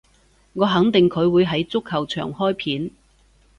[0.53, 2.89] 我肯定佢會喺足球場開片